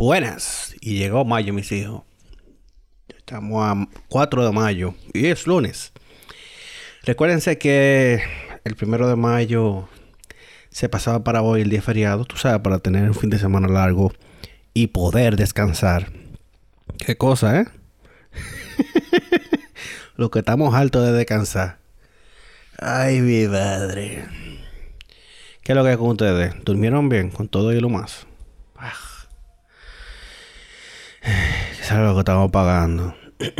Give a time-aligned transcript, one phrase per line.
[0.00, 0.74] Buenas.
[0.80, 2.04] Y llegó mayo, mis hijos.
[3.06, 5.92] Estamos a 4 de mayo y es lunes.
[7.02, 8.22] Recuérdense que
[8.64, 9.90] el primero de mayo
[10.70, 13.68] se pasaba para hoy el día feriado, tú sabes, para tener un fin de semana
[13.68, 14.10] largo
[14.72, 16.10] y poder descansar.
[16.96, 17.66] Qué cosa, ¿eh?
[20.16, 21.76] Lo que estamos altos de descansar.
[22.78, 24.24] Ay, mi madre.
[25.62, 26.54] ¿Qué es lo que es con ustedes?
[26.64, 28.26] ¿Durmieron bien con todo y lo más?
[31.22, 31.30] Ah.
[31.80, 33.14] es algo que estamos pagando.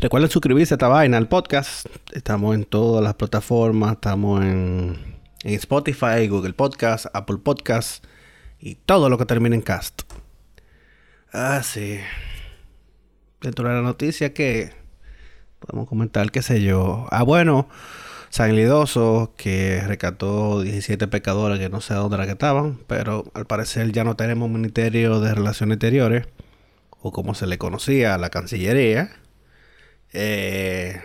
[0.00, 1.86] Recuerden suscribirse a esta vaina al podcast.
[2.12, 3.92] Estamos en todas las plataformas.
[3.94, 4.98] Estamos en,
[5.42, 8.04] en Spotify, Google Podcast, Apple Podcast
[8.60, 10.02] y todo lo que termine en cast.
[11.32, 11.98] Ah, sí.
[13.40, 14.72] Dentro de la noticia que
[15.60, 17.06] podemos comentar, qué sé yo.
[17.10, 17.68] Ah, bueno,
[18.36, 23.46] San Lidoso que rescató 17 pecadores que no sé dónde era que estaban, pero al
[23.46, 26.26] parecer ya no tenemos Ministerio de Relaciones Exteriores,
[27.00, 29.08] o como se le conocía, la Cancillería.
[30.12, 31.00] Eh,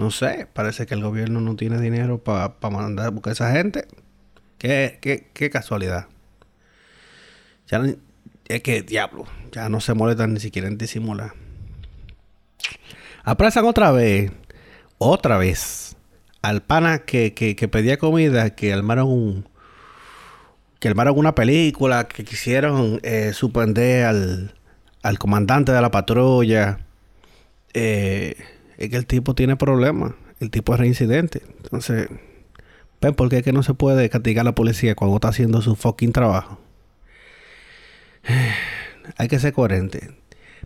[0.00, 3.52] no sé, parece que el gobierno no tiene dinero para mandar a buscar a esa
[3.52, 3.86] gente.
[4.58, 6.08] Qué, qué, qué casualidad.
[7.68, 7.94] Ya no,
[8.48, 11.34] es que, diablo, ya no se molestan ni siquiera en disimular.
[13.22, 14.32] Apresan otra vez,
[14.98, 15.91] otra vez,
[16.42, 19.48] al pana que, que, pedía comida, que armaron un.
[20.80, 24.54] que armaron una película, que quisieron eh, suspender al,
[25.02, 26.80] al comandante de la patrulla.
[27.74, 28.36] Eh,
[28.76, 30.14] es que el tipo tiene problemas.
[30.40, 31.42] El tipo es reincidente.
[31.62, 32.08] Entonces,
[33.00, 35.62] ¿ven por qué es que no se puede castigar a la policía cuando está haciendo
[35.62, 36.58] su fucking trabajo?
[39.16, 40.10] Hay que ser coherente.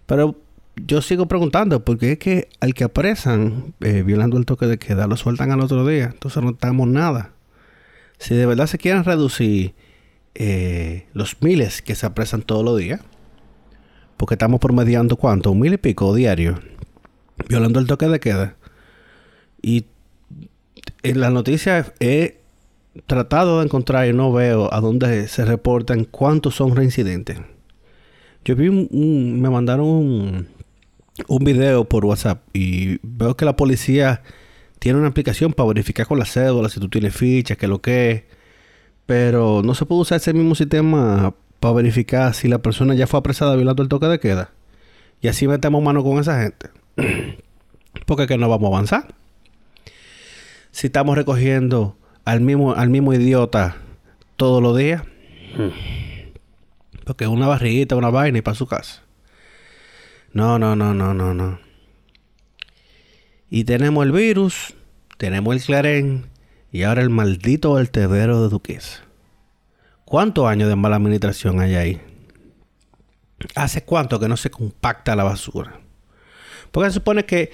[0.06, 0.40] Pero
[0.76, 5.06] yo sigo preguntando, porque es que al que apresan eh, violando el toque de queda,
[5.06, 6.10] lo sueltan al otro día.
[6.12, 7.32] Entonces no estamos nada.
[8.18, 9.74] Si de verdad se quieren reducir
[10.34, 13.00] eh, los miles que se apresan todos los días,
[14.16, 16.60] porque estamos promediando cuánto, un mil y pico diario,
[17.48, 18.56] violando el toque de queda.
[19.62, 19.86] Y
[21.02, 22.40] en las noticias he
[23.06, 27.38] tratado de encontrar y no veo a dónde se reportan cuántos son reincidentes.
[28.44, 30.48] Yo vi un, me mandaron un,
[31.28, 34.22] un video por WhatsApp y veo que la policía
[34.78, 38.10] tiene una aplicación para verificar con la cédula si tú tienes fichas, que lo que
[38.10, 38.22] es.
[39.06, 43.20] Pero no se puede usar ese mismo sistema para verificar si la persona ya fue
[43.20, 44.50] apresada violando el toque de queda.
[45.22, 46.70] Y así metemos mano con esa gente.
[48.06, 49.14] Porque que no vamos a avanzar.
[50.70, 53.76] Si estamos recogiendo al mismo, al mismo idiota
[54.36, 55.02] todos los días.
[57.04, 59.05] Porque una barriguita, una vaina y para su casa.
[60.36, 61.58] No, no, no, no, no, no.
[63.48, 64.74] Y tenemos el virus,
[65.16, 66.26] tenemos el clarén
[66.70, 69.02] y ahora el maldito vertedero de Duquesa.
[70.04, 72.02] ¿Cuántos años de mala administración hay ahí?
[73.54, 75.80] ¿Hace cuánto que no se compacta la basura?
[76.70, 77.50] Porque se supone que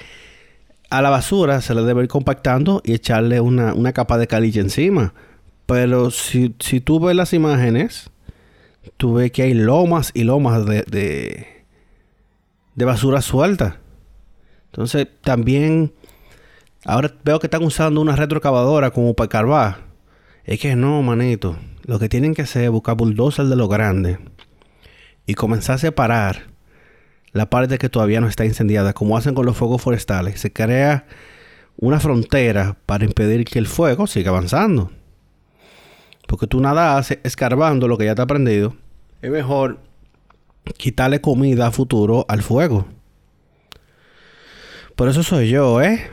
[0.91, 5.15] a la basura se le debe ir compactando y echarle una, capa de calilla encima.
[5.67, 8.11] Pero si, si tú ves las imágenes,
[8.97, 11.62] tú ves que hay lomas y lomas de
[12.77, 13.79] basura suelta.
[14.67, 15.93] Entonces, también
[16.85, 19.79] ahora veo que están usando una retrocavadora como para carvar.
[20.45, 21.57] Es que no, manito.
[21.85, 24.19] Lo que tienen que hacer es buscar bulldozer de lo grande
[25.27, 26.53] y comenzar a separar
[27.33, 30.41] la parte que todavía no está incendiada, como hacen con los fuegos forestales.
[30.41, 31.07] Se crea
[31.77, 34.91] una frontera para impedir que el fuego siga avanzando.
[36.27, 38.77] Porque tú nada haces escarbando lo que ya está prendido.
[39.23, 39.79] Es mejor
[40.77, 42.87] quitarle comida a futuro al fuego.
[44.97, 46.09] Por eso soy yo, ¿eh?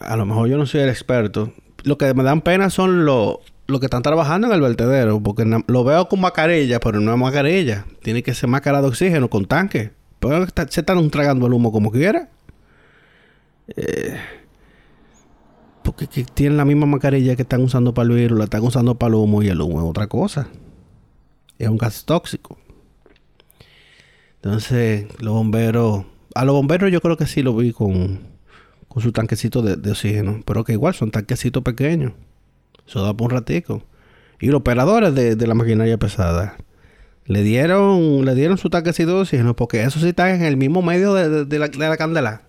[0.00, 1.52] A lo mejor yo no soy el experto.
[1.84, 3.38] Lo que me dan pena son los
[3.78, 7.86] que están trabajando en el vertedero, porque lo veo con mascarilla, pero no es mascarilla.
[8.02, 9.92] Tiene que ser máscara de oxígeno con tanque.
[10.68, 12.28] Se están tragando el humo como quiera.
[13.76, 14.16] Eh,
[15.82, 19.08] porque tienen la misma mascarilla que están usando para el virus, la están usando para
[19.08, 20.48] el humo y el humo es otra cosa.
[21.58, 22.58] Es un gas tóxico.
[24.42, 26.04] Entonces, los bomberos,
[26.34, 28.20] a los bomberos yo creo que sí lo vi con,
[28.88, 32.12] con su tanquecito de, oxígeno, pero que igual son tanquecitos pequeños.
[32.86, 33.84] Eso da por un ratico.
[34.40, 36.56] Y los operadores de, la maquinaria pesada
[37.24, 40.82] le dieron, le dieron su tanquecito de oxígeno porque eso sí está en el mismo
[40.82, 42.42] medio de, la, de la candela.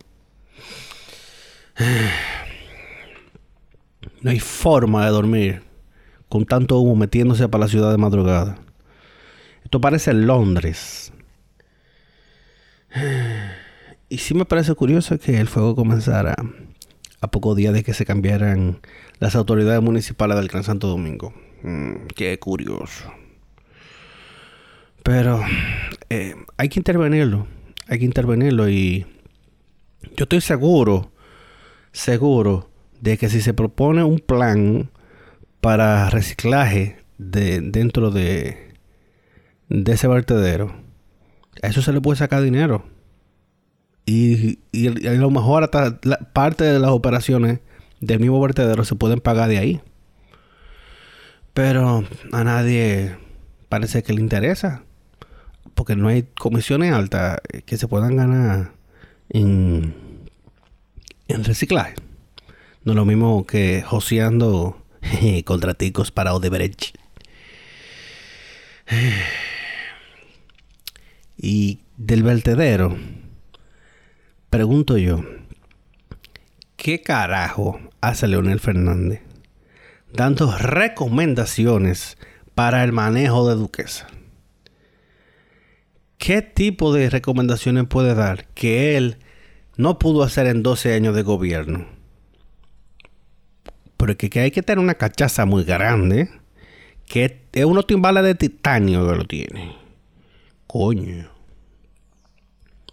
[4.22, 5.64] No hay forma de dormir
[6.30, 8.56] con tanto humo metiéndose para la ciudad de madrugada.
[9.66, 11.12] Esto parece Londres.
[14.10, 16.36] Y sí me parece curioso que el fuego comenzara
[17.22, 18.80] a pocos días de que se cambiaran
[19.20, 21.34] las autoridades municipales del Gran Santo Domingo.
[21.64, 23.12] Mm, qué curioso.
[25.02, 25.42] Pero
[26.10, 27.48] eh, hay que intervenirlo.
[27.88, 29.06] Hay que intervenirlo y
[30.16, 31.12] yo estoy seguro,
[31.92, 32.70] seguro
[33.02, 34.90] de que si se propone un plan
[35.60, 38.74] para reciclaje de, dentro de,
[39.70, 40.83] de ese vertedero,
[41.64, 42.86] a eso se le puede sacar dinero.
[44.06, 44.60] Y,
[45.08, 45.98] a lo mejor hasta
[46.34, 47.62] parte de las operaciones
[48.02, 49.82] del mismo vertedero se pueden pagar de ahí.
[51.54, 53.16] Pero a nadie
[53.70, 54.84] parece que le interesa.
[55.74, 58.74] Porque no hay comisiones altas que se puedan ganar
[59.30, 59.96] en,
[61.30, 61.96] en reciclaje.
[62.84, 64.84] No es lo mismo que joseando
[65.46, 66.98] contraticos para Odebrecht.
[71.46, 72.96] Y del vertedero,
[74.50, 75.26] pregunto yo,
[76.78, 79.20] ¿qué carajo hace Leonel Fernández
[80.14, 82.18] dando recomendaciones
[82.56, 84.08] para el manejo de Duquesa?
[86.18, 89.18] ¿Qué tipo de recomendaciones puede dar que él
[89.76, 91.88] no pudo hacer en 12 años de gobierno?
[93.98, 96.30] Porque que hay que tener una cachaza muy grande,
[97.06, 99.76] que es unos timbales de titanio que lo tiene.
[100.68, 101.33] Coño.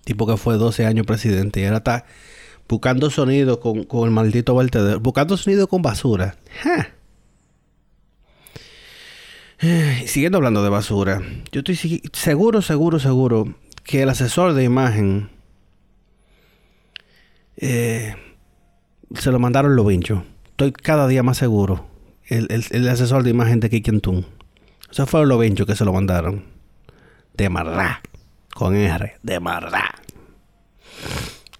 [0.04, 2.04] Tipo que fue 12 años presidente y ahora está
[2.68, 5.00] buscando sonido con, el maldito vertedero.
[5.00, 6.36] Buscando sonido con basura.
[10.06, 11.20] Siguiendo hablando de basura,
[11.52, 13.54] yo estoy seguro, seguro, seguro
[13.84, 15.28] que el asesor de imagen
[17.58, 18.14] eh,
[19.14, 20.22] se lo mandaron los vinchos.
[20.50, 21.86] Estoy cada día más seguro.
[22.26, 24.24] El, asesor de imagen de Kiki Antun.
[24.90, 26.44] Eso fue los vinchos que se lo mandaron.
[27.34, 27.96] De maldad.
[28.54, 29.16] Con R.
[29.22, 29.89] De maldad.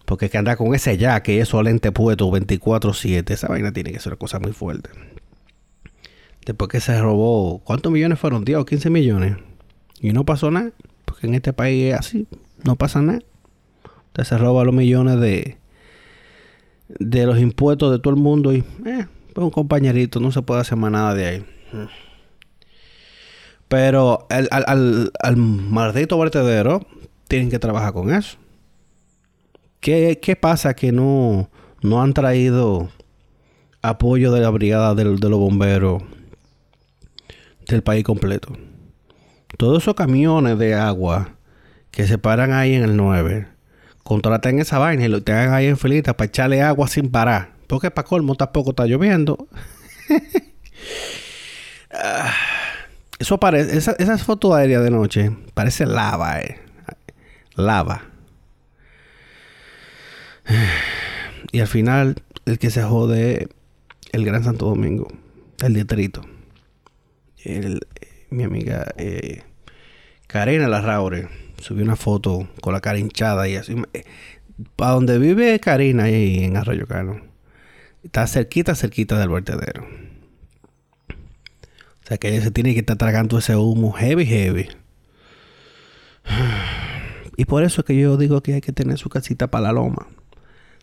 [0.05, 3.31] Porque que anda con ese ya, que eso lente puesto 24-7.
[3.31, 4.91] Esa vaina tiene que ser una cosa muy fuerte.
[6.45, 8.45] Después que se robó, ¿cuántos millones fueron?
[8.45, 9.37] 10 o 15 millones.
[10.01, 10.73] Y no pasó nada.
[11.05, 12.27] Porque en este país es así.
[12.65, 13.21] No pasa nada.
[14.09, 15.59] Usted se roba los millones de,
[16.89, 20.61] de los impuestos de todo el mundo y, eh, pues un compañerito, no se puede
[20.61, 21.45] hacer más nada de ahí.
[23.69, 26.85] Pero al, al, al maldito vertedero
[27.29, 28.37] tienen que trabajar con eso.
[29.81, 31.49] ¿Qué, pasa que no,
[31.81, 32.91] no han traído
[33.81, 36.03] apoyo de la brigada de, los bomberos
[37.67, 38.57] del país completo?
[39.57, 41.37] Todos esos camiones de agua
[41.91, 43.49] que se paran ahí en el 9,
[44.03, 47.55] contraten esa vaina y lo tengan ahí en filita para echarle agua sin parar.
[47.67, 49.49] Porque para colmo tampoco está lloviendo.
[51.93, 52.33] Ah,
[53.19, 56.61] eso parece, esa, esas fotos aéreas de noche, parece lava, eh.
[57.57, 58.10] Lava.
[61.53, 63.49] Y al final, el que se jode
[64.13, 65.09] el Gran Santo Domingo,
[65.65, 66.23] el distrito.
[68.31, 69.43] mi amiga eh,
[70.27, 71.29] Karina Larraure
[71.61, 73.75] subió una foto con la cara hinchada y así.
[73.93, 74.05] Eh,
[74.77, 77.21] para donde vive Karina ahí en Arroyo Cano,
[78.05, 79.85] está cerquita, cerquita del vertedero.
[81.09, 84.69] O sea que ella se tiene que estar tragando ese humo heavy, heavy.
[87.37, 89.73] Y por eso es que yo digo que hay que tener su casita para la
[89.73, 90.09] loma.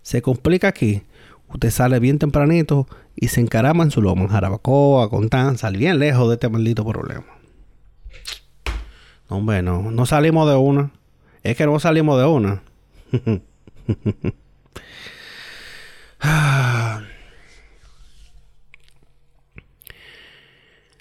[0.07, 1.01] Se complica aquí.
[1.49, 5.77] Usted sale bien tempranito y se encarama en su lomo, en Jarabacoa, con tan, sale
[5.79, 7.25] bien lejos de este maldito problema.
[9.29, 10.91] No, hombre, no, no salimos de una.
[11.43, 12.63] Es que no salimos de una.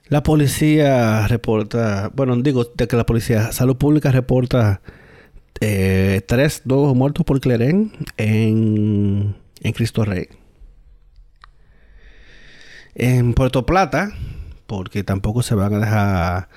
[0.09, 4.81] La policía reporta, bueno, digo de que la policía, salud pública reporta
[5.61, 10.29] eh, tres dos muertos por Clerén en, en Cristo Rey.
[12.95, 14.13] En Puerto Plata,
[14.67, 16.49] porque tampoco se van a dejar.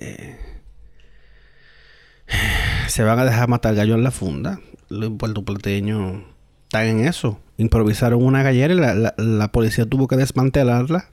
[0.00, 0.38] Eh,
[2.88, 4.60] se van a dejar matar gallo en la funda.
[4.88, 6.22] Los puertoplateños
[6.64, 7.40] están en eso.
[7.56, 11.08] Improvisaron una gallera y la, la policía tuvo que desmantelarla.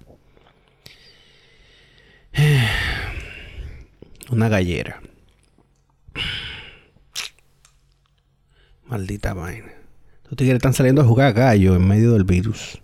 [4.32, 5.02] Una gallera.
[8.88, 9.74] Maldita vaina.
[10.26, 12.82] Los tigres están saliendo a jugar gallo en medio del virus.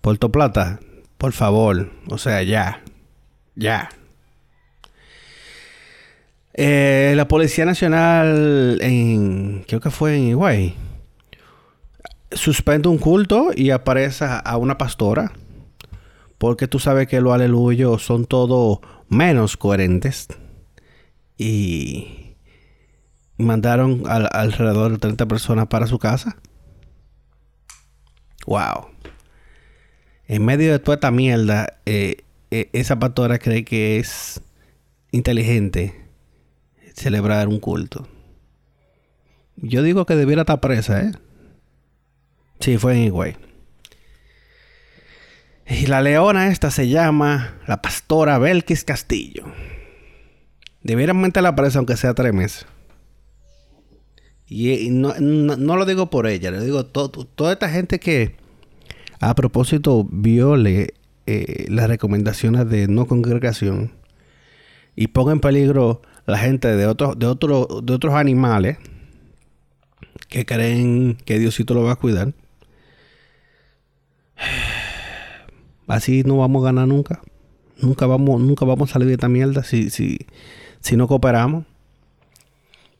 [0.00, 0.80] Puerto Plata,
[1.18, 1.90] por favor.
[2.08, 2.82] O sea, ya.
[3.54, 3.90] Ya.
[6.54, 9.64] Eh, la Policía Nacional en...
[9.66, 10.74] Creo que fue en Higüey.
[12.32, 15.32] Suspende un culto y aparece a una pastora.
[16.38, 20.28] Porque tú sabes que los aleluyos son todos menos coherentes.
[21.36, 22.19] Y
[23.40, 26.36] mandaron alrededor de 30 personas para su casa.
[28.46, 28.88] Wow.
[30.26, 34.40] En medio de toda esta mierda, eh, eh, esa pastora cree que es
[35.10, 36.08] inteligente
[36.94, 38.08] celebrar un culto.
[39.56, 41.12] Yo digo que debiera estar presa, ¿eh?
[42.60, 43.36] Sí, fue en Higüey.
[45.66, 49.44] Y la leona esta se llama la pastora Belkis Castillo.
[50.82, 52.66] Debieran la presa aunque sea tres meses.
[54.50, 58.34] Y, no, lo digo por ella, lo digo toda esta gente que
[59.20, 60.94] a propósito viole
[61.26, 63.92] eh, las recomendaciones de no congregación
[64.96, 68.78] y ponga en peligro la gente de otros de otro, de otros animales
[70.28, 72.32] que creen que Diosito lo va a cuidar.
[75.86, 77.22] Así no vamos a ganar nunca.
[77.78, 80.18] Nunca vamos, nunca vamos a salir de esta mierda si, si,
[80.80, 81.66] si no cooperamos.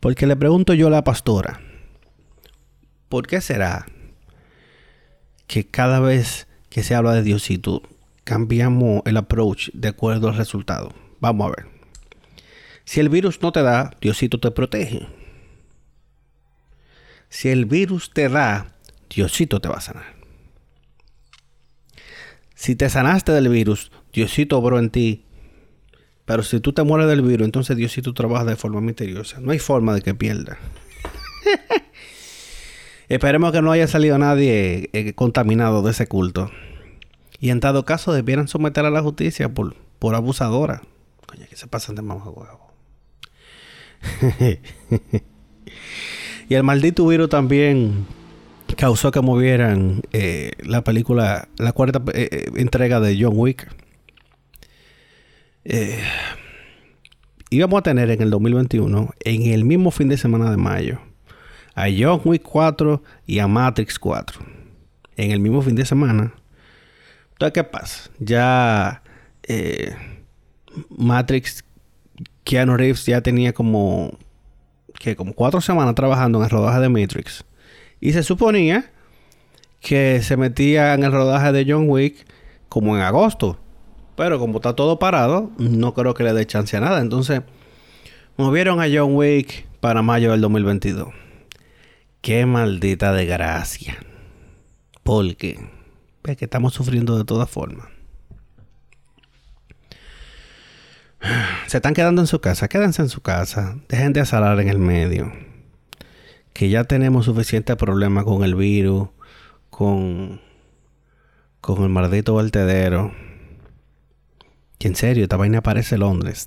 [0.00, 1.60] Porque le pregunto yo a la pastora,
[3.10, 3.86] ¿por qué será
[5.46, 7.82] que cada vez que se habla de Diosito
[8.24, 10.94] cambiamos el approach de acuerdo al resultado?
[11.20, 11.66] Vamos a ver.
[12.84, 15.06] Si el virus no te da, Diosito te protege.
[17.28, 18.74] Si el virus te da,
[19.14, 20.16] Diosito te va a sanar.
[22.54, 25.24] Si te sanaste del virus, Diosito obró en ti.
[26.30, 29.40] Pero si tú te mueres del virus, entonces Diosito trabaja de forma misteriosa.
[29.40, 30.58] No hay forma de que pierda.
[33.08, 36.48] Esperemos que no haya salido nadie eh, contaminado de ese culto.
[37.40, 40.82] Y en dado caso debieran someter a la justicia por, por abusadora.
[41.26, 42.70] Coño, que se pasan de más huevo.
[46.48, 48.06] y el maldito virus también
[48.76, 53.68] causó que movieran eh, la película, la cuarta eh, entrega de John Wick.
[57.50, 61.00] Íbamos a tener en el 2021, en el mismo fin de semana de mayo,
[61.74, 64.40] a John Wick 4 y a Matrix 4.
[65.16, 66.34] En el mismo fin de semana.
[67.32, 68.10] Entonces, ¿qué pasa?
[68.18, 69.02] Ya
[70.88, 71.64] Matrix,
[72.44, 74.16] Keanu Reeves ya tenía como,
[74.98, 77.44] que como cuatro semanas trabajando en el rodaje de Matrix.
[78.00, 78.90] Y se suponía
[79.80, 82.26] que se metía en el rodaje de John Wick
[82.68, 83.58] como en agosto.
[84.20, 87.00] Pero como está todo parado, no creo que le dé chance a nada.
[87.00, 87.40] Entonces,
[88.36, 91.08] movieron a John Wick para mayo del 2022.
[92.20, 93.96] Qué maldita desgracia.
[95.02, 95.58] Porque
[96.22, 97.86] ve que estamos sufriendo de todas formas.
[101.66, 102.68] Se están quedando en su casa.
[102.68, 103.78] Quédense en su casa.
[103.88, 105.32] Dejen de asalar en el medio
[106.52, 109.08] que ya tenemos suficiente problema con el virus,
[109.70, 110.42] con,
[111.62, 113.29] con el maldito vertedero.
[114.80, 116.46] Que en serio, esta vaina parece Londres.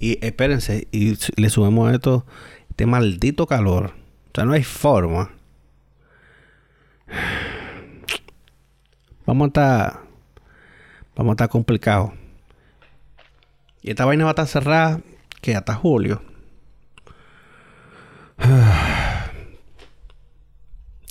[0.00, 2.26] Y espérense, y le subimos esto,
[2.70, 3.92] este maldito calor.
[4.28, 5.30] O sea, no hay forma.
[9.24, 10.00] Vamos a estar.
[11.14, 12.10] Vamos a estar complicados.
[13.80, 15.00] Y esta vaina va a estar cerrada
[15.40, 16.20] que hasta julio.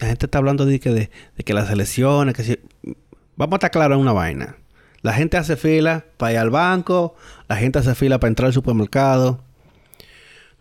[0.09, 1.09] La gente está hablando de que, de,
[1.45, 2.57] que las elecciones, que si...
[3.35, 4.55] Vamos a estar claros en una vaina.
[5.03, 7.13] La gente hace fila para ir al banco,
[7.47, 9.43] la gente hace fila para entrar al supermercado.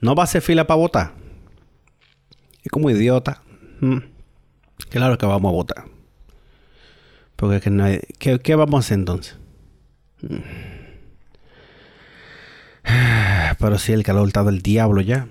[0.03, 1.13] No va a hacer fila para votar.
[2.63, 3.41] Es como idiota.
[3.81, 4.01] Mm.
[4.91, 5.85] Claro que vamos a votar.
[7.35, 7.87] Porque que no
[8.19, 9.39] ¿qué, ¿qué, vamos a hacer entonces?
[10.21, 10.43] Mm.
[13.59, 15.27] Pero si el calor está del diablo ya.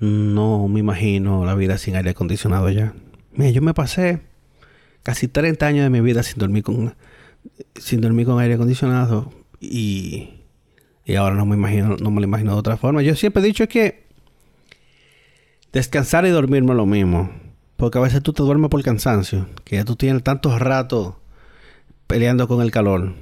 [0.00, 2.94] No me imagino la vida sin aire acondicionado ya.
[3.32, 4.20] Mira, yo me pasé
[5.02, 6.94] casi 30 años de mi vida sin dormir con
[7.76, 10.40] sin dormir con aire acondicionado y,
[11.04, 13.02] y ahora no me imagino no me lo imagino de otra forma.
[13.02, 14.04] Yo siempre he dicho que
[15.72, 17.30] descansar y dormir no es lo mismo,
[17.76, 21.14] porque a veces tú te duermes por cansancio, que ya tú tienes tantos ratos
[22.06, 23.14] peleando con el calor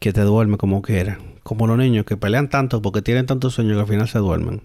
[0.00, 1.18] que te duerme como quiera.
[1.42, 4.62] Como los niños que pelean tanto porque tienen tantos sueños que al final se duermen.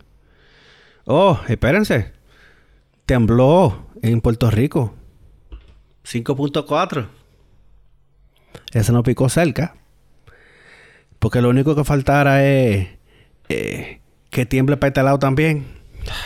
[1.06, 2.14] Oh, espérense.
[3.06, 4.94] Tembló en Puerto Rico.
[6.04, 7.08] 5.4.
[8.74, 9.76] Ese no picó cerca.
[11.20, 12.90] Porque lo único que faltara es
[13.50, 15.66] eh, que tiemble para este lado también.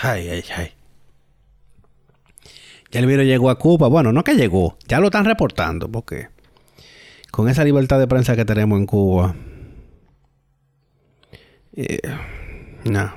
[0.02, 0.72] Ay, ay, ay.
[2.92, 3.88] Ya el virus llegó a Cuba.
[3.88, 4.78] Bueno, no que llegó.
[4.88, 5.90] Ya lo están reportando.
[5.90, 6.28] Porque
[7.32, 9.36] con esa libertad de prensa que tenemos en Cuba,
[11.76, 12.00] eh,
[12.84, 13.14] no.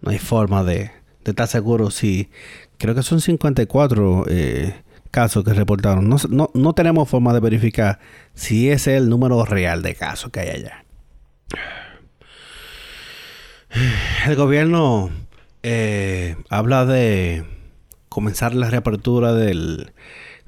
[0.00, 0.90] No hay forma de,
[1.24, 2.30] estar seguro si.
[2.78, 4.74] Creo que son 54 eh,
[5.10, 6.08] casos que reportaron.
[6.08, 7.98] No, no, tenemos forma de verificar
[8.34, 10.84] si ese es el número real de casos que hay allá.
[14.26, 15.10] El gobierno
[15.62, 17.44] eh, habla de
[18.08, 19.90] comenzar la reapertura de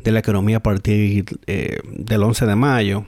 [0.04, 3.06] la economía a partir eh, del 11 de mayo.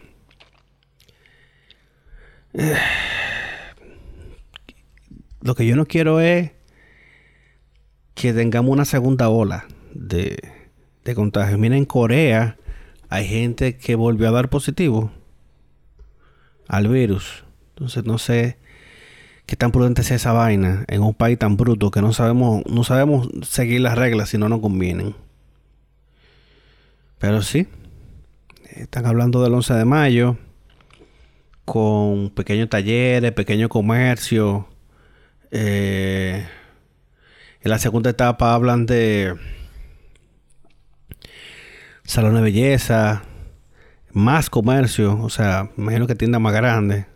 [5.40, 6.52] Lo que yo no quiero es
[8.14, 10.38] que tengamos una segunda ola de,
[11.04, 11.59] de contagio.
[11.59, 12.57] Mira, en Corea
[13.09, 15.11] hay gente que volvió a dar positivo
[16.69, 17.45] al virus.
[17.71, 18.59] Entonces no sé
[19.47, 22.85] qué tan prudente sea esa vaina en un país tan bruto que no sabemos, no
[22.85, 25.14] sabemos seguir las reglas si no nos convienen.
[27.19, 27.66] Pero sí,
[28.76, 30.38] están hablando del 11 de mayo
[31.71, 34.67] con pequeños talleres, pequeño comercio.
[35.53, 36.45] Eh,
[37.61, 39.37] en la segunda etapa hablan de
[42.03, 43.23] salón de belleza,
[44.11, 47.07] más comercio, o sea, imagino que tiendas más grandes.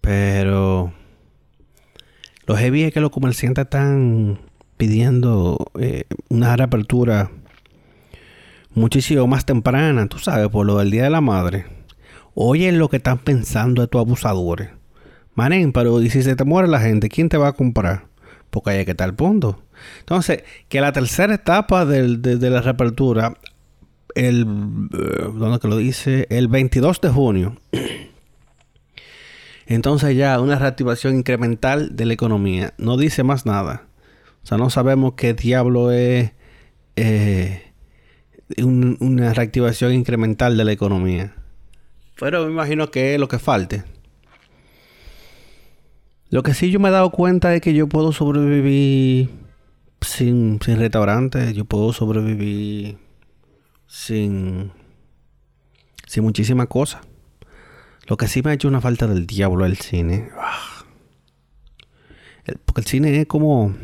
[0.00, 0.92] Pero
[2.46, 4.38] lo heavy es que los comerciantes están
[4.76, 7.32] pidiendo eh, una reapertura
[8.72, 11.77] muchísimo más temprana, tú sabes, por lo del Día de la Madre.
[12.40, 14.70] Oye lo que están pensando estos abusadores.
[15.34, 18.04] Manen, pero y si se te muere la gente, ¿quién te va a comprar?
[18.50, 19.64] Porque hay que estar el punto.
[19.98, 23.36] Entonces, que la tercera etapa de, la reapertura,
[24.14, 26.28] el, eh, ¿dónde que lo dice?
[26.30, 27.56] El 22 de junio.
[29.66, 32.72] Entonces ya una reactivación incremental de la economía.
[32.78, 33.88] No dice más nada.
[34.44, 36.30] O sea, no sabemos qué diablo es
[36.94, 37.72] eh,
[38.58, 41.34] una reactivación incremental de la economía.
[42.18, 43.84] Pero me imagino que es lo que falte.
[46.30, 49.30] Lo que sí yo me he dado cuenta es que yo puedo sobrevivir
[50.00, 52.98] sin, sin restaurantes, yo puedo sobrevivir
[53.86, 54.72] sin,
[56.06, 57.00] sin muchísimas cosas.
[58.06, 60.30] Lo que sí me ha hecho una falta del diablo el cine.
[60.36, 60.84] Ah.
[62.64, 63.74] porque el cine es como.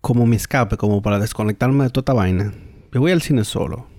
[0.00, 2.52] Como mi escape, como para desconectarme de toda esta vaina.
[2.92, 3.91] Yo voy al cine solo.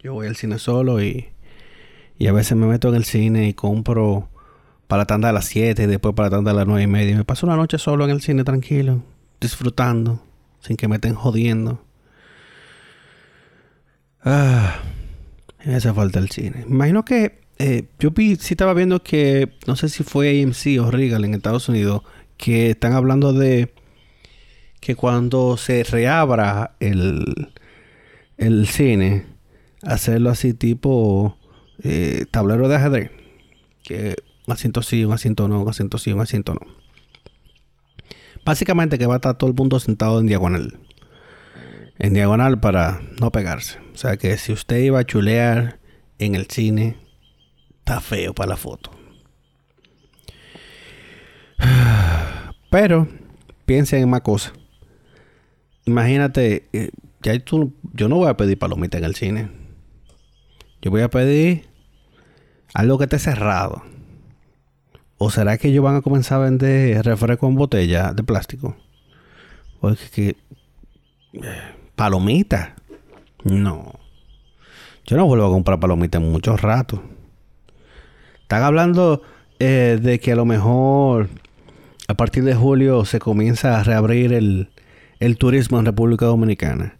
[0.00, 1.28] Yo voy al cine solo y.
[2.18, 4.30] Y a veces me meto en el cine y compro
[4.86, 6.86] para la tanda a las 7 y después para la tanda a las 9 y
[6.86, 7.16] media.
[7.16, 9.02] Me paso una noche solo en el cine tranquilo,
[9.40, 10.22] disfrutando,
[10.60, 11.84] sin que me estén jodiendo.
[14.24, 14.80] Ah,
[15.64, 16.64] me hace falta el cine.
[16.68, 20.90] Imagino que eh, yo vi, sí estaba viendo que, no sé si fue AMC o
[20.90, 22.02] Regal en Estados Unidos,
[22.36, 23.72] que están hablando de
[24.80, 27.52] que cuando se reabra el,
[28.36, 29.26] el cine,
[29.82, 31.36] hacerlo así tipo
[31.82, 33.10] eh, tablero de ajedrez.
[33.82, 36.60] Que un asiento sí, un asiento no, un asiento sí, un asiento no.
[38.44, 40.78] Básicamente que va a estar todo el mundo sentado en diagonal.
[41.98, 43.78] En diagonal para no pegarse.
[43.92, 45.80] O sea que si usted iba a chulear
[46.18, 46.96] en el cine,
[47.78, 48.90] está feo para la foto.
[52.70, 53.08] Pero
[53.64, 54.52] piensen en más cosas.
[55.84, 56.90] Imagínate, eh,
[57.22, 59.65] ya tú, yo no voy a pedir palomita en el cine.
[60.82, 61.64] Yo voy a pedir
[62.74, 63.82] algo que esté cerrado.
[65.18, 68.76] ¿O será que ellos van a comenzar a vender refresco en botella de plástico?
[69.80, 70.36] Porque que...
[71.32, 72.70] Eh, palomitas.
[73.44, 73.94] No.
[75.06, 77.00] Yo no vuelvo a comprar palomitas en muchos ratos.
[78.42, 79.22] Están hablando
[79.58, 81.28] eh, de que a lo mejor
[82.08, 84.68] a partir de julio se comienza a reabrir el,
[85.18, 86.98] el turismo en República Dominicana.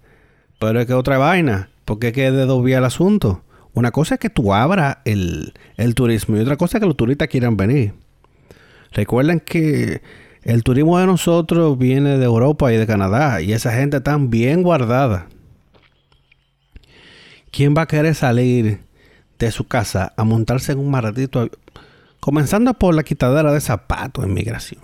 [0.59, 1.69] Pero es que otra vaina.
[1.85, 3.43] Porque es que de dos vías el asunto.
[3.77, 6.97] Una cosa es que tú abras el, el turismo y otra cosa es que los
[6.97, 7.93] turistas quieran venir.
[8.93, 10.01] Recuerden que
[10.45, 14.63] el turismo de nosotros viene de Europa y de Canadá y esa gente está bien
[14.63, 15.29] guardada.
[17.51, 18.81] ¿Quién va a querer salir
[19.39, 21.51] de su casa a montarse en un maratito?
[22.19, 24.81] Comenzando por la quitadera de zapatos en migración.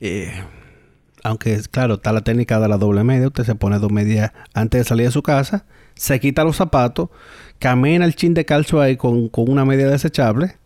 [0.00, 0.32] Eh,
[1.22, 3.28] aunque, claro, está la técnica de la doble media.
[3.28, 5.66] Usted se pone dos medias antes de salir de su casa,
[5.98, 7.10] se quita los zapatos,
[7.58, 10.56] camina el chin de calcio ahí con, con una media desechable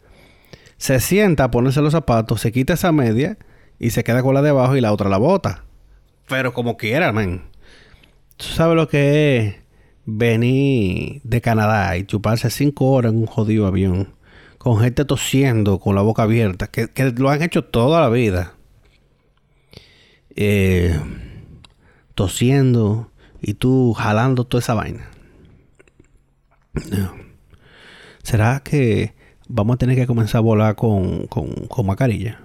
[0.83, 3.38] se sienta a ponerse los zapatos, se quita esa media
[3.79, 5.62] y se queda con la de abajo y la otra la bota.
[6.27, 7.45] Pero como quiera, man.
[8.37, 9.55] ¿Tú sabes lo que es
[10.07, 14.16] venir de Canadá y chuparse cinco horas en un jodido avión?
[14.59, 18.55] Con gente tosiendo, con la boca abierta, que, lo han hecho toda la vida.
[20.35, 20.99] Eh,
[22.16, 25.12] tosiendo y tú jalando toda esa vaina.
[28.22, 29.14] ¿Será que
[29.48, 32.40] vamos a tener que comenzar a volar con, con, con mascarilla.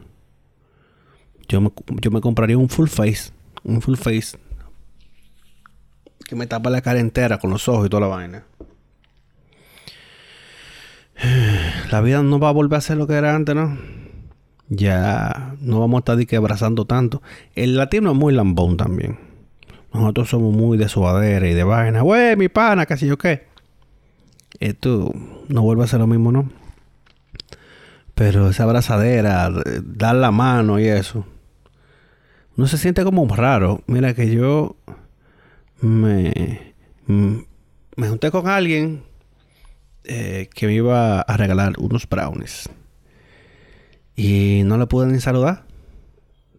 [1.48, 3.32] Yo me, yo me compraría un full face.
[3.64, 4.38] Un full face.
[6.28, 8.44] Que me tapa la cara entera con los ojos y toda la vaina.
[11.92, 13.78] La vida no va a volver a ser lo que era antes, ¿no?
[14.68, 17.22] Ya no vamos a estar que abrazando tanto.
[17.56, 19.18] El latino es muy lambón también.
[19.94, 22.02] Nosotros somos muy de suadera y de vaina.
[22.02, 23.47] Güey, mi pana, qué sé yo qué.
[24.60, 25.14] Esto
[25.48, 26.50] no vuelve a ser lo mismo, ¿no?
[28.16, 29.52] Pero esa abrazadera,
[29.84, 31.26] dar la mano y eso.
[32.56, 33.84] Uno se siente como raro.
[33.86, 34.76] Mira que yo
[35.80, 36.74] me,
[37.06, 39.04] me junté con alguien
[40.04, 42.70] eh, que me iba a regalar unos brownies.
[44.16, 45.66] Y no le pude ni saludar.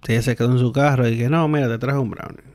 [0.06, 2.47] Ella se quedó en su carro y dije, no, mira, te traje un brownie.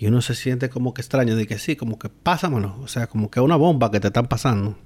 [0.00, 2.78] Y uno se siente como que extraño, de que sí, como que pásamelo.
[2.80, 4.78] O sea, como que una bomba que te están pasando.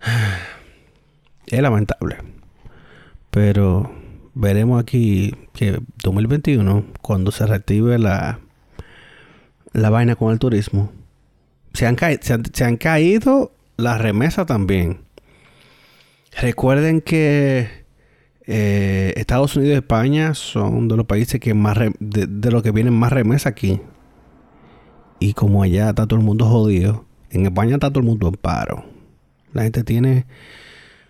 [1.46, 2.18] Es lamentable.
[3.30, 3.90] Pero
[4.34, 8.38] veremos aquí que 2021, cuando se reactive la,
[9.72, 10.92] la vaina con el turismo,
[11.72, 15.00] se han, se han, caído las remesas también.
[16.38, 17.77] Recuerden que
[18.50, 22.72] eh, Estados Unidos y España son de los países que más de, de los que
[22.72, 23.80] vienen más remesas aquí.
[25.20, 28.34] Y como allá está todo el mundo jodido, en España está todo el mundo en
[28.34, 28.86] paro.
[29.52, 30.24] La gente tiene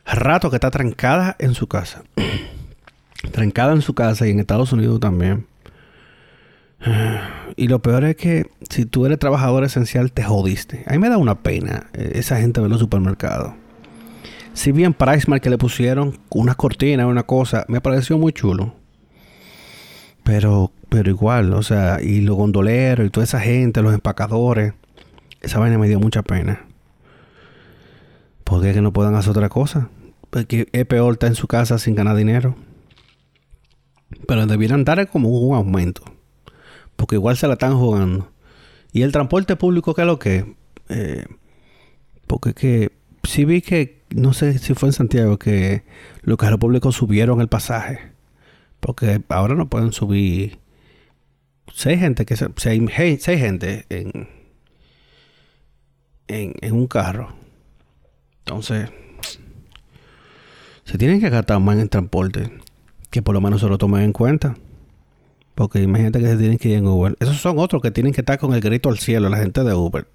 [0.04, 2.02] rato que está trancada en su casa.
[3.32, 5.46] trancada en su casa y en Estados Unidos también.
[7.56, 10.84] Y lo peor es que si tú eres trabajador esencial, te jodiste.
[10.86, 13.54] A mí me da una pena eh, esa gente de los supermercados.
[14.58, 18.74] Si bien Pricemark que le pusieron unas cortinas, una cosa, me pareció muy chulo.
[20.24, 24.74] Pero, pero igual, o sea, y los gondoleros y toda esa gente, los empacadores,
[25.42, 26.66] esa vaina me dio mucha pena.
[28.42, 29.90] ¿Por qué que no puedan hacer otra cosa?
[30.28, 32.56] Porque es peor estar en su casa sin ganar dinero.
[34.26, 36.02] Pero debieran dar como un aumento.
[36.96, 38.32] Porque igual se la están jugando.
[38.90, 40.56] Y el transporte público, ¿qué es lo que?
[40.88, 41.26] Eh,
[42.26, 42.90] porque que
[43.22, 45.82] sí vi que, no sé si fue en Santiago, que
[46.22, 48.12] los carros públicos subieron el pasaje.
[48.80, 50.58] Porque ahora no pueden subir.
[51.72, 54.28] Seis gente que se, seis, gente en,
[56.28, 57.34] en, en un carro.
[58.40, 58.90] Entonces,
[60.84, 62.50] se tienen que gastar más en transporte.
[63.10, 64.56] Que por lo menos se lo tomen en cuenta.
[65.54, 67.16] Porque imagínate que se tienen que ir en Uber.
[67.20, 69.74] Esos son otros que tienen que estar con el grito al cielo, la gente de
[69.74, 70.06] Uber.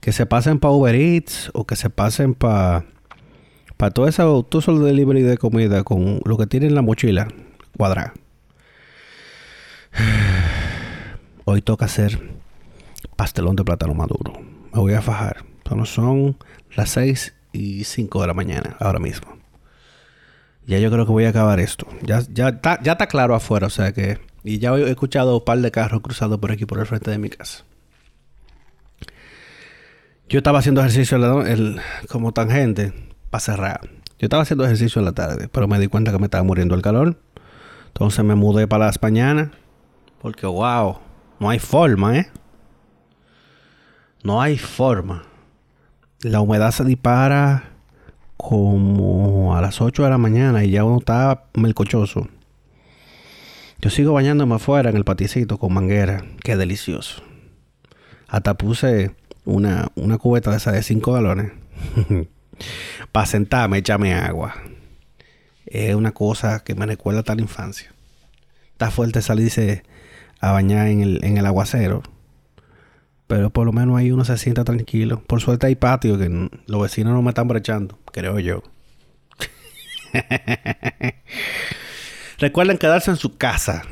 [0.00, 2.84] Que se pasen para Uber Eats o que se pasen para
[3.76, 7.28] para todo tú solo delivery de comida con lo que tienen en la mochila
[7.76, 8.12] cuadrada.
[11.46, 12.20] Hoy toca hacer
[13.16, 14.34] pastelón de plátano maduro.
[14.72, 15.44] Me voy a fajar.
[15.84, 16.36] Son
[16.74, 19.28] las 6 y 5 de la mañana ahora mismo.
[20.66, 21.86] Ya yo creo que voy a acabar esto.
[22.02, 24.18] Ya, ya, está, ya está claro afuera, o sea que...
[24.42, 27.18] Y ya he escuchado un par de carros cruzados por aquí, por el frente de
[27.18, 27.64] mi casa.
[30.30, 32.92] Yo estaba haciendo ejercicio el, como tangente
[33.30, 33.80] para cerrar.
[34.16, 36.76] Yo estaba haciendo ejercicio en la tarde, pero me di cuenta que me estaba muriendo
[36.76, 37.16] el calor.
[37.88, 39.48] Entonces me mudé para las mañanas.
[40.22, 40.98] Porque, wow,
[41.40, 42.30] no hay forma, ¿eh?
[44.22, 45.24] No hay forma.
[46.20, 47.70] La humedad se dispara
[48.36, 52.28] como a las 8 de la mañana y ya uno está melcochoso.
[53.80, 56.24] Yo sigo bañándome afuera en el paticito con manguera.
[56.44, 57.20] Qué delicioso.
[58.28, 59.16] Hasta puse
[59.50, 61.52] una, una cubeta de esa de 5 galones.
[63.12, 64.54] Para sentarme, échame agua.
[65.66, 67.92] Es una cosa que me recuerda a la infancia.
[68.72, 69.82] Está fuerte salirse
[70.40, 72.02] a bañar en el, en el aguacero.
[73.26, 75.22] Pero por lo menos ahí uno se sienta tranquilo.
[75.26, 78.62] Por suerte hay patio que los vecinos no me están brechando, creo yo.
[82.38, 83.82] Recuerden quedarse en su casa.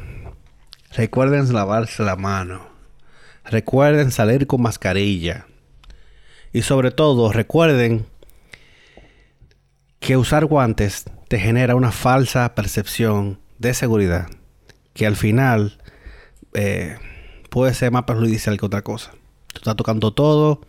[0.96, 2.67] Recuerden lavarse la mano.
[3.50, 5.46] Recuerden salir con mascarilla.
[6.52, 8.06] Y sobre todo, recuerden
[10.00, 14.28] que usar guantes te genera una falsa percepción de seguridad.
[14.92, 15.78] Que al final
[16.54, 16.96] eh,
[17.50, 19.12] puede ser más perjudicial que otra cosa.
[19.52, 20.60] Tú estás tocando todo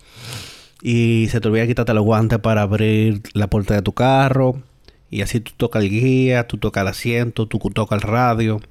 [0.82, 4.62] y se te olvida quitarte los guantes para abrir la puerta de tu carro.
[5.10, 8.62] Y así tú tocas el guía, tú tocas el asiento, tú tocas el radio.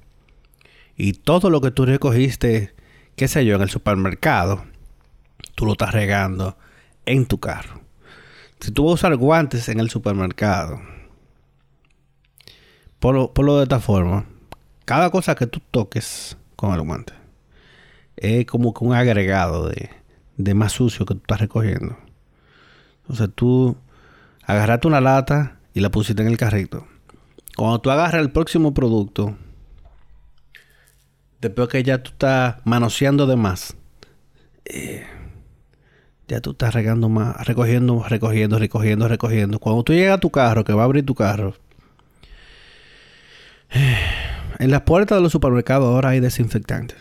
[0.97, 2.75] Y todo lo que tú recogiste,
[3.19, 4.65] qué sé yo, en el supermercado,
[5.55, 6.57] tú lo estás regando
[7.05, 7.83] en tu carro.
[8.61, 10.81] Si tú vas a usar guantes en el supermercado,
[12.99, 14.25] por lo de esta forma,
[14.87, 17.13] cada cosa que tú toques con el guante
[18.17, 19.91] es como que un agregado de,
[20.37, 21.97] de más sucio que tú estás recogiendo.
[23.13, 23.77] Sea, tú
[24.45, 26.87] agarraste una lata y la pusiste en el carrito.
[27.57, 29.37] Cuando tú agarras el próximo producto,
[31.41, 33.77] después que ya tú estás manoseando de más,
[34.65, 35.07] eh,
[36.29, 39.59] ya tú estás regando más, recogiendo, recogiendo, recogiendo, recogiendo.
[39.59, 41.55] Cuando tú llegas a tu carro, que va a abrir tu carro,
[44.59, 46.99] En las puertas de los supermercados ahora hay desinfectantes.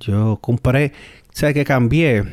[0.00, 0.92] Yo compré,
[1.30, 2.24] sé que cambié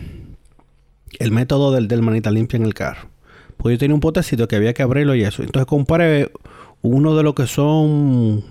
[1.20, 3.10] el método del, del manita limpia en el carro.
[3.58, 5.44] Porque yo tenía un potecito que había que abrirlo y eso.
[5.44, 6.32] Entonces compré
[6.82, 8.44] uno de lo que son,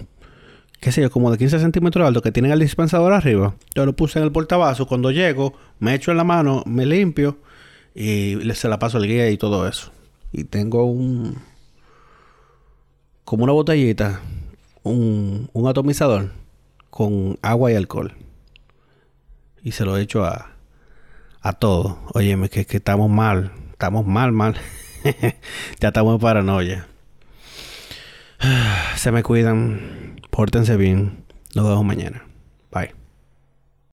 [0.81, 3.55] qué sé yo, como de 15 centímetros alto que tienen el dispensador arriba.
[3.75, 4.87] Yo lo puse en el portabazo.
[4.87, 7.39] Cuando llego, me echo en la mano, me limpio
[7.95, 9.91] y se la paso al guía y todo eso.
[10.33, 11.39] Y tengo un,
[13.25, 14.21] como una botellita,
[14.83, 16.33] un, un atomizador
[16.91, 18.15] con agua y alcohol.
[19.63, 20.53] Y se lo echo a,
[21.41, 21.99] a todo.
[22.15, 23.53] Óyeme, que, que estamos mal.
[23.73, 24.57] Estamos mal, mal.
[25.81, 26.89] ya estamos en paranoia.
[28.97, 30.18] Se me cuidan.
[30.39, 31.25] Pórtense bien.
[31.57, 32.28] Nos vemos mañana.